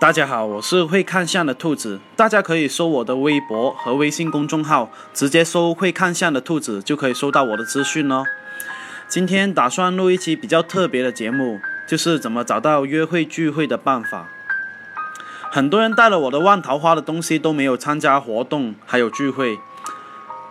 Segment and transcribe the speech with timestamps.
[0.00, 8.22] 大家好，我是会看相的兔子，大家可以搜我的微博和微信公众号，直接搜“会看相的兔子”就可以收到我的资讯哦。
[9.08, 11.58] 今天打算录一期比较特别的节目，
[11.88, 14.28] 就是怎么找到约会聚会的办法。
[15.50, 19.58] 很多人带了我的万桃花的东西都没有参加活动，还有聚会，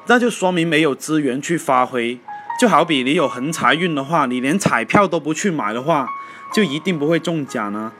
[0.07, 2.19] 那就说明没有资源去发挥。
[2.59, 6.09] 就好比你有横财运的话，你连彩票都不去买的话，
[6.53, 7.93] 就一定不会中奖呢。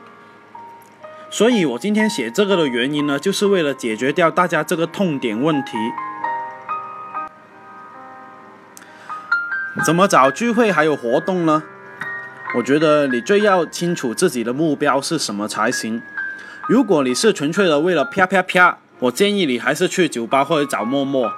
[1.30, 5.76] 所以我今天写这个的原因呢，就是为了解决掉大家这个痛点问题。
[9.84, 11.62] 怎么找聚会还有活动呢？
[12.56, 16.00] 我觉得你最要清楚自己的目标是什么才行。
[16.66, 21.30] 如果你是纯粹的为了啪啪啪，我建议你还是去酒吧或者找陌陌。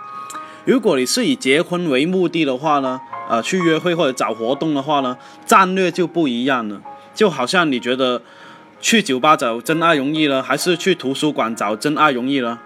[0.65, 6.81] 如果你是以结婚为目的的话呢，呃，去约会或者找活动的话呢，战略就不一样了。
[7.13, 8.23] 就好像你觉得
[8.81, 12.59] 去酒吧找真爱容易呢，还是去图书馆找真爱容易呢？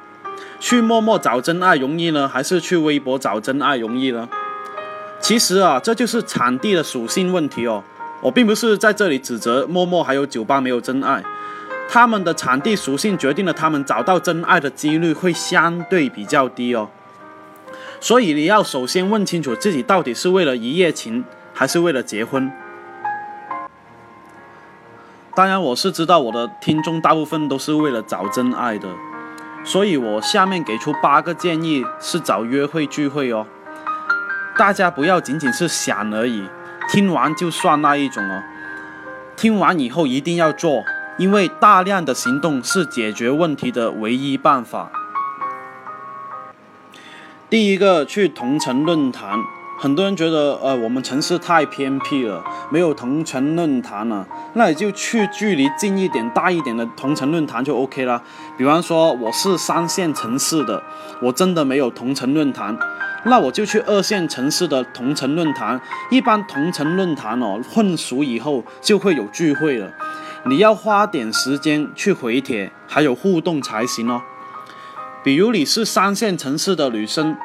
[0.60, 4.28] 去陌陌找真爱容易呢，还是去微博找真爱容易呢？
[5.20, 7.82] 其实啊，这就是场地的属性问题哦。
[8.20, 11.22] 我并不是在这里指责陌陌还有酒吧没有真爱。
[11.88, 16.88] 他们的场地属性决定了他们找到真爱的几率会相对比较低哦，
[18.00, 22.50] 所以你要首先问清楚自己到底是为了一夜情还是为了结婚。
[25.36, 28.88] 当然，我是知道我的听众大部分都是为了找真爱的，
[29.64, 33.44] 所以我下面给出八个建议是找约会聚会哦。
[34.56, 36.44] 大家不要仅仅是想而已，
[36.88, 38.42] 听完就算那一种哦，
[39.36, 40.84] 听完以后一定要做。
[41.16, 44.90] 因为大量的行动是解决问题的唯一办法。
[47.48, 49.38] 第一个，去同城论坛。
[49.84, 58.22] 很多人觉得，呃，我们城市太偏僻了，没有同城论坛了，那你就去距离近一点、大一点的同城论坛就 OK 了。
[58.56, 60.82] 比方说，我是三线城市的，
[61.20, 62.74] 我真的没有同城论坛，
[63.27, 65.78] 那我就去二线城市的同城论坛。
[66.11, 69.92] 一般同城论坛哦，混熟以后就会有聚会了。
[70.46, 74.22] 你要花点时间去回帖，还有互动才行哦。
[75.22, 77.36] 比如你是三线城市的女生，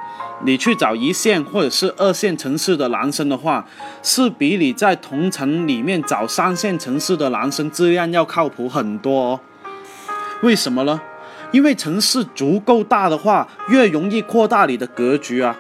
[0.46, 3.66] 你去找一线或者是二线城市的男生的话，
[4.02, 9.40] 是比你在同城里面找三线城市的男生质量要靠谱很多哦。
[10.42, 11.02] 为什么呢？
[11.52, 15.58] 因为城市足够大的话，越容易扩大你的格局啊。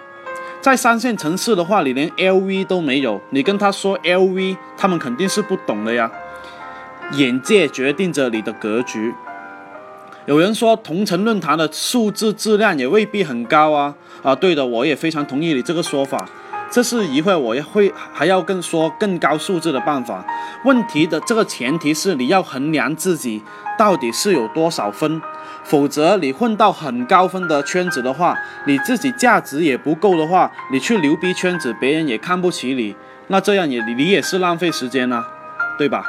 [0.61, 6.11] 在三线城市的话，你连 LV 都没有，你跟他说 LV，他们肯定是不懂的呀。
[7.13, 9.13] 眼界决定着你的格局。
[10.29, 16.23] 有人说同城论坛的数字质量也未必很高啊啊，对的，我也非常同意你这个说法。
[16.69, 20.23] 这是一会我会还要更说更高数字的办法。
[20.65, 23.41] 问题的这个前提是你要衡量自己
[23.75, 25.19] 到底是有多少分，
[25.63, 32.95] 否则你混到很高分的圈子的话，你自己价值也不够的话，你去牛逼圈子，别人也看不起你，
[33.29, 35.27] 那这样也你也是浪费时间啊，
[35.79, 36.03] 对吧？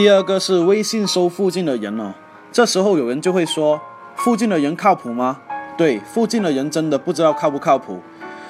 [0.00, 2.14] 第二个是微信搜附近的人哦，
[2.50, 3.78] 这时候有人就会说，
[4.16, 5.40] 附近的人靠谱吗？
[5.76, 8.00] 对，附近的人真的不知道靠不靠谱，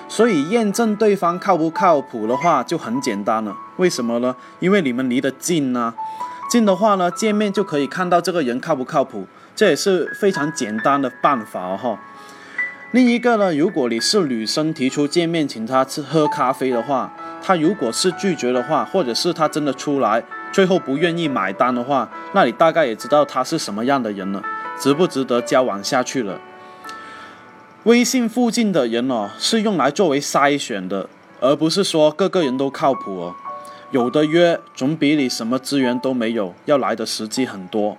[0.06, 3.56] 所以验证对方靠不靠谱的话就很简单了。
[3.78, 4.36] 为什么呢？
[4.60, 5.92] 因为你们离得近呢，
[6.48, 11.98] 近的话呢，见面就可以看到这个人靠不靠谱，这也是非常简单的办法哦哈。
[12.92, 17.12] 另一个呢，如果你是女生提出见面请他吃喝咖啡的话，
[17.42, 20.22] 他如果是拒绝的话，或者是他真的出来。
[20.52, 24.42] 最后不愿意买单的话，那你大概也知道他是什么样的人了，
[24.78, 26.40] 值不值得交往下去了？
[27.84, 31.08] 微信附近的人哦，是用来作为筛选的，
[31.40, 33.34] 而不是说个个人都靠谱哦。
[33.90, 37.96] 有的约总比你什么资源都没有要来的实际很多。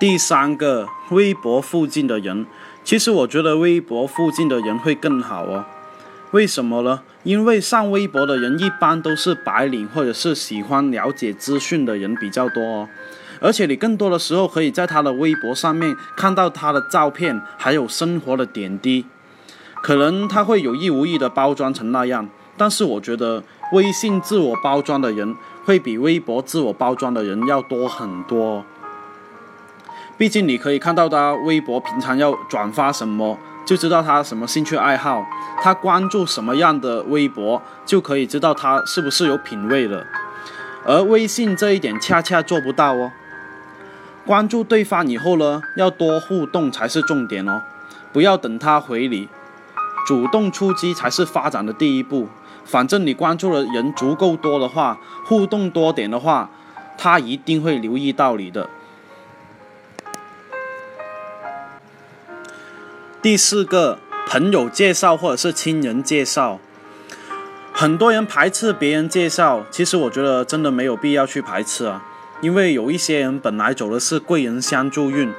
[0.00, 2.46] 第三个，微博附近的人，
[2.82, 5.64] 其实我觉得微博附近的人会更好哦。
[6.34, 7.00] 为什么呢？
[7.22, 12.88] 因为上微博的人一般都是白领，或者是喜欢了解资讯的人比较多哦。
[13.40, 19.06] 而且你更多的时候可以在他的微博上面看到他的照片，还有生活的点滴。
[19.80, 28.64] 可能他会有意无意的包装成那样，但是我觉得微信自我包装的人会比微博自我包装的人要多很多。
[30.18, 33.38] 毕竟你可以看到他微博平常要转发什么。
[33.64, 35.24] 就知道他什么兴趣爱好，
[35.62, 40.04] 他关注什么样的微博，就可以知道他是不是有品位了。
[40.84, 43.10] 而微信这一点恰恰做不到哦。
[44.26, 47.62] 关注对方以后呢，要多互动才是重点哦，
[48.12, 49.28] 不要等他回你，
[50.06, 52.28] 主动出击才是发展的第一步。
[52.64, 56.48] 反正你关注的人足够多的话，互动多点的话，
[56.96, 58.68] 他一定会留意到你的。
[63.24, 66.60] 第四个，朋友介绍或者是亲人介绍，
[67.72, 72.04] 很多人排斥别人介绍，其实我觉得真的没有必要去排斥啊，
[72.42, 75.32] 因为有一些人本来走的是贵人相助运，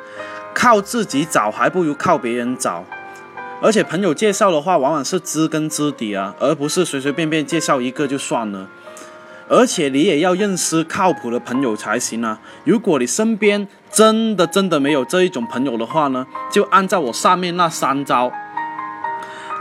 [0.52, 2.84] 靠自己找还不如靠别人找。
[3.62, 8.68] 而且朋友介绍的话，往往是知根知底啊，而不是随随便便介绍一个就算了。
[9.48, 12.40] 而且你也要认识靠谱的朋友才行啊。
[12.64, 18.30] 如果你身边真的真的没有这一种朋友的话呢，就按照我上面那三招，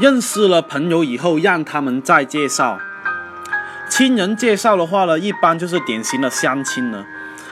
[0.01, 2.77] 认识了朋友以后，让他们再介绍。
[3.89, 7.07] 亲人介绍的话呢，一般就是典型的相亲了。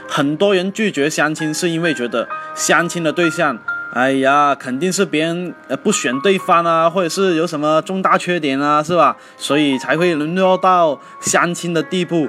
[0.08, 3.56] 很多人拒绝相亲，是因为觉得相亲的对象。
[3.94, 9.16] 哎呀，肯定是别人呃不选对方啊，或者是有什么重大缺点啊，是吧？
[9.36, 12.28] 所以才会沦落到相亲的地步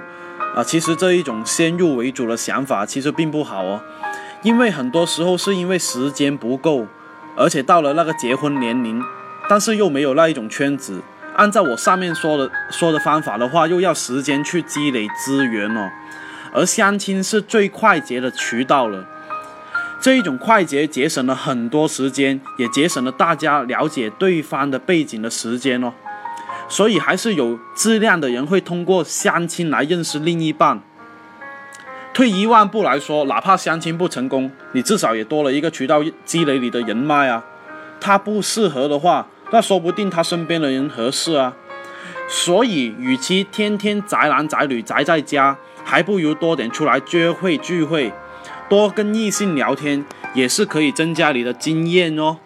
[0.55, 0.63] 啊。
[0.63, 3.81] 其实这一种先入为主的想法其实并不好哦，
[4.43, 6.85] 因为很多时候是因为时间不够，
[7.37, 9.01] 而且到了那个结婚年龄，
[9.49, 11.01] 但是又没有那一种圈子。
[11.35, 15.89] 按照我上面说的说的方法的话，又要时间去积累资源哦，
[16.53, 19.07] 而相亲是最快捷的渠道了。
[20.01, 25.93] 这一种快捷节省了很多时间，也节省了大家了解对方的背景的时间哦。
[26.67, 30.81] 所以还是有质量的人会通过相亲来认识另一半。
[32.13, 37.44] 退一万步来说，哪怕相亲不成功，你至少也多了一个渠道积累你的人脉啊。
[38.00, 41.56] 他不适合的话，那说不定他身边的人合适啊。
[42.30, 48.13] 所以，与其天天宅男宅女宅在家，还不如多点出来约会聚会。
[48.69, 52.38] 多跟异性聊天也是可以增加你的经验哦。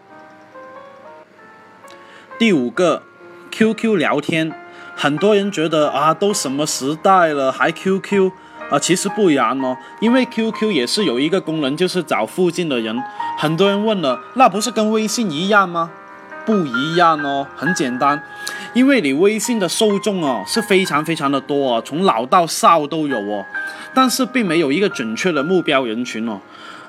[2.40, 3.04] 第五个
[3.52, 4.52] ，QQ 聊天，
[4.96, 8.32] 很多人觉得啊，都什么时代了还 QQ
[8.70, 8.80] 啊？
[8.80, 12.96] 其实不然哦，因为 QQ 也是有一个功能，就是找附近的人。
[13.38, 15.90] 很多人问了，那不是跟微信一样吗？
[16.46, 18.24] 不一样哦，很简单，
[18.74, 23.46] 因为你微信的受众哦是非常非常的多哦，从老到少都有哦。
[23.94, 26.40] 但是并没有一个准确的目标人群哦，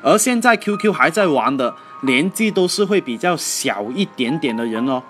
[0.02, 5.02] 而现在 QQ 还在玩的年纪都是会比较小一点点的人哦。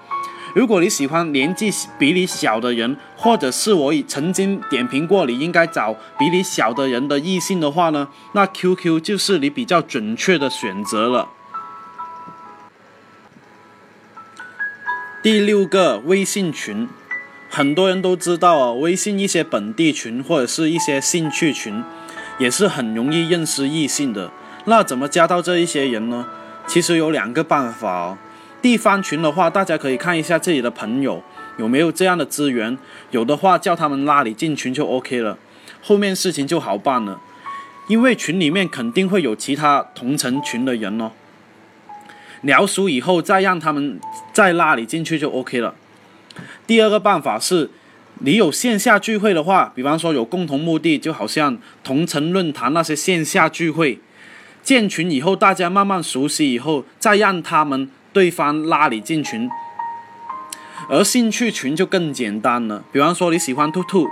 [0.58, 1.70] 如果你喜欢年纪
[2.00, 11.28] 比你小的人，或者是我曾经点评过你应该找比你小的人的异性的话呢，那 QQ 就是你比较准确的选择了。
[15.22, 16.88] 第六个微信群。
[17.48, 21.84] 很多人都知道啊，微信一些本地群或者是一些兴趣群，
[22.38, 24.32] 也是很容易认识异性的。
[24.64, 26.26] 那怎么加到这一些人呢？
[26.66, 28.18] 其实有两个办法哦。
[28.60, 31.22] 地方群的话，大家可以看一下自己的朋友
[31.58, 32.76] 有没有这样的资源，
[33.10, 35.38] 有的话叫他们拉你进群就 OK 了，
[35.82, 37.20] 后面事情就好办了。
[37.86, 41.12] 因为群里面肯定会有其他同城群的人哦，
[42.42, 43.98] 聊熟以后再让他们
[44.32, 45.74] 再拉你进去就 OK 了。
[46.66, 47.70] 第二个办法是，
[48.18, 53.98] 你有线下聚会的话，比方说有共同目的，就好像同城论坛那些线下聚会，
[54.62, 57.88] 建群以后大家慢慢熟悉以后，再让他们
[58.18, 59.48] 对方拉你进群。
[60.90, 64.08] 而兴趣群就更简单了，比方说你喜欢兔兔，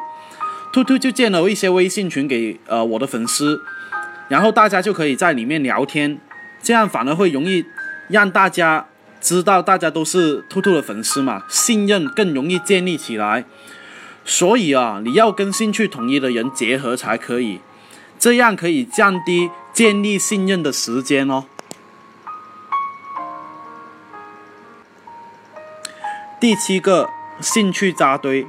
[0.73, 3.61] 兔兔就建了一些微信群给呃我的粉丝，
[4.29, 6.21] 然后大家就可以在里面聊天，
[6.63, 7.65] 这样反而会容易
[8.09, 8.87] 让大家。
[9.19, 13.45] 知道大家都是兔兔的粉丝嘛，信任更容易建立起来。
[14.25, 17.59] 所以啊，你要跟兴趣统一的人结合才可以，
[18.21, 21.47] 这样可以降低建立信任的时间哦。
[26.39, 27.09] 第七个，
[27.41, 28.47] 兴趣扎堆，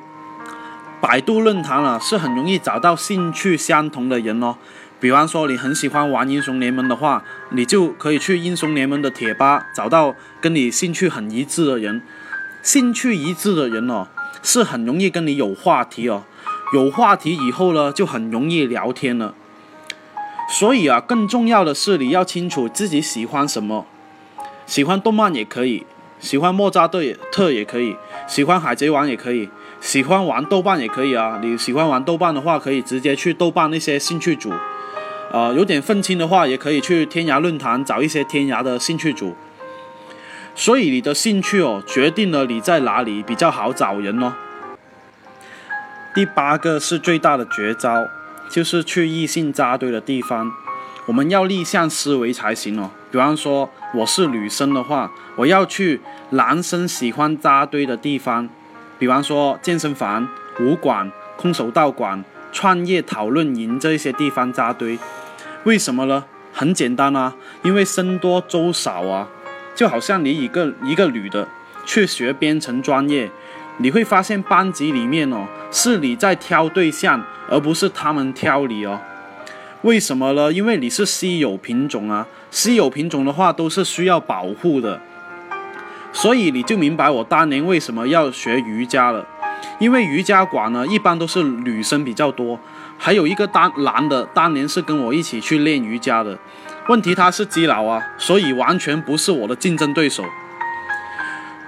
[0.99, 4.57] 百度论坛啊是很容易找到兴趣相同的人哦。
[4.99, 12.01] 比方说，你很喜欢玩英雄联盟的话，你就可以去英雄联盟的贴吧找到跟你兴趣很一致的人。
[12.61, 14.09] 兴趣一致的人哦，
[14.43, 16.25] 是很容易跟你有话题哦。
[16.73, 19.33] 有话题以后呢，就很容易聊天了。
[20.49, 23.85] 所以啊，更重要的是你要清楚自己喜欢什么。
[24.65, 25.85] 喜欢动漫也可以，
[26.19, 27.95] 喜欢莫扎特也特也可以，
[28.27, 31.39] 喜欢海贼王也可以，喜欢玩豆瓣也可以啊。
[31.41, 34.51] 你喜欢玩豆瓣的话，可以直接去豆瓣那些兴趣组。
[35.31, 39.35] 呃，有点愤青的话，也可以去天涯论坛找一些天涯的兴趣组。
[40.55, 44.33] 所以你的兴趣哦，决定了你在哪里比较好找人哦。
[46.15, 48.07] 第八个是最大的绝招，
[48.49, 50.51] 就是去异性扎堆的地方，
[51.05, 52.89] 我们要逆向思维才行哦。
[53.11, 58.47] 比方说，我是女生的话，我要去男生喜欢扎堆的地方，
[58.99, 60.27] 比方说健身房、
[60.59, 64.99] 武馆、空手道馆、创业讨论营这些地方扎堆。
[65.63, 66.25] 为什么呢？
[66.53, 69.27] 很简单啊，因为僧多粥少啊。
[69.75, 71.47] 就好像你一个一个女的
[71.85, 73.29] 去学编程专业，
[73.77, 78.99] 你会发现班级里面哦，是你在挑对象，而不是他们挑你哦。
[79.83, 80.51] 为什么呢？
[80.51, 85.01] 因为你是稀有品种啊，稀有品种的话都是需要保护的。
[86.13, 89.25] 所以你就明白我当年为什么要学瑜伽了，
[89.79, 92.59] 因为瑜伽馆呢一般都是女生比较多，
[92.97, 96.37] 还有一个当男的当年是跟我一起去练瑜伽的，
[96.87, 100.23] 问题他是基佬啊，所以完全不是我的竞争对手。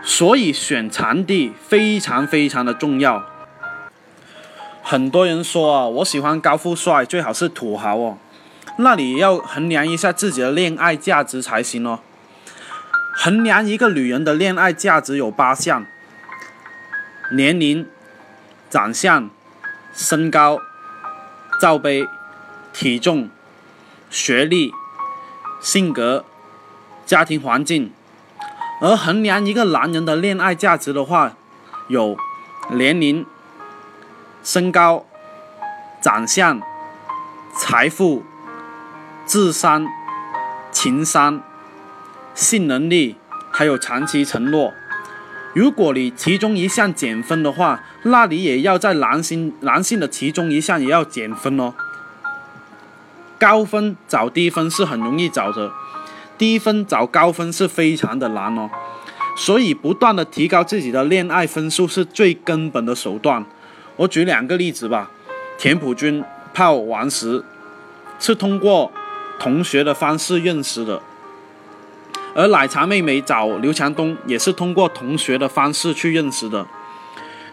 [0.02, 3.24] 所以选场地非常非常的重要。
[4.82, 8.18] 很多人说啊，我喜欢高富帅，最好是土豪哦，
[8.82, 12.00] 那你要衡量一下自己的恋爱价值才行哦。
[13.14, 15.86] 衡量一个女人的恋爱价值有八项：
[17.34, 17.86] 年龄、
[18.70, 19.30] 长相、
[19.94, 20.62] 身高、
[21.60, 22.08] 罩杯、
[22.72, 23.30] 体重、
[24.10, 24.72] 学历、
[25.60, 26.24] 性格、
[27.06, 27.92] 家庭环境。
[28.82, 31.34] 而衡量一个男人的恋爱价值的话，
[31.90, 32.16] 有
[32.72, 33.26] 年龄、
[34.42, 35.06] 身高、
[36.02, 36.62] 长相、
[37.58, 38.24] 财富、
[39.30, 39.86] 智商、
[40.72, 41.44] 情商。
[42.34, 43.16] 性能力，
[43.52, 44.74] 还有长期承诺。
[45.54, 51.76] 如果你其中一项减分的话，那你也要在男性男性的其中一项也要减分哦。
[53.38, 55.72] 高分找低分是很容易找的，
[56.38, 58.70] 低分找高分是非常的难哦。
[59.38, 63.46] 所以不断的提高自己的恋爱分数是最根本的手段。
[63.98, 65.12] 我举两个例子吧。
[65.58, 67.44] 田朴珺泡王石
[68.18, 68.92] 是通过
[69.40, 71.02] 同学的方式认识的。
[72.36, 76.68] 而奶茶妹妹找刘强东也是通过同学的方式去认识的。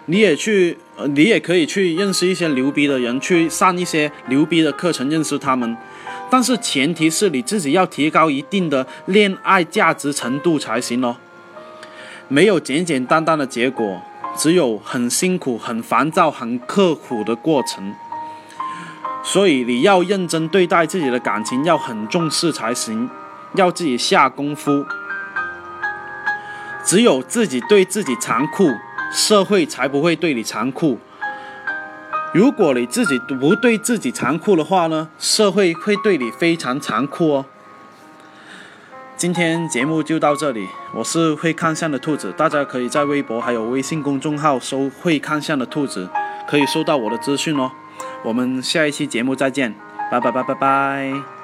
[0.05, 0.78] 你也去，
[1.14, 5.76] 你也可以去认识一些牛逼的人，去上一些牛逼的课程，认识他们。
[6.31, 11.16] 但是前提是你自己要提高一定的恋爱价值程度才行哦。
[12.28, 14.00] 没有简简单单的结果，
[14.37, 17.93] 只有很辛苦、很烦躁、很刻苦的过程。
[19.26, 23.11] 所以你要认真对待自己的感情，要很重视才行。
[23.54, 24.85] 要自己下功夫，
[26.85, 28.68] 只有自己对自己残酷，
[29.11, 30.99] 社会才不会对你残酷。
[32.35, 37.47] 如果你自己不对自己残酷的话呢，社会会对你非常残酷哦。
[39.16, 46.06] 今天节目就到这里，我是会看相的兔子，大家可以在微博还有微信公众号搜“会看相的兔子”，
[46.47, 47.73] 可以收到我的资讯哦。
[48.23, 49.75] 我们下一期节目再见，
[50.11, 51.36] 拜拜拜拜拜。